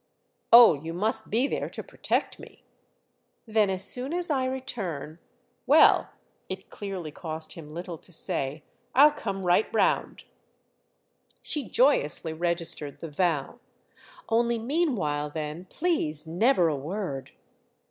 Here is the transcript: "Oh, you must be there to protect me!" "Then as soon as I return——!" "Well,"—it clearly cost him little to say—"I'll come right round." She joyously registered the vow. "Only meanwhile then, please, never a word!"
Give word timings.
"Oh, 0.51 0.73
you 0.73 0.95
must 0.95 1.29
be 1.29 1.45
there 1.45 1.69
to 1.69 1.83
protect 1.83 2.39
me!" 2.39 2.63
"Then 3.45 3.69
as 3.69 3.83
soon 3.83 4.13
as 4.13 4.31
I 4.31 4.45
return——!" 4.45 5.19
"Well,"—it 5.67 6.71
clearly 6.71 7.11
cost 7.11 7.53
him 7.53 7.71
little 7.71 7.99
to 7.99 8.11
say—"I'll 8.11 9.11
come 9.11 9.45
right 9.45 9.67
round." 9.71 10.23
She 11.43 11.69
joyously 11.69 12.33
registered 12.33 12.99
the 12.99 13.11
vow. 13.11 13.59
"Only 14.27 14.57
meanwhile 14.57 15.29
then, 15.29 15.65
please, 15.65 16.25
never 16.25 16.67
a 16.67 16.75
word!" 16.75 17.29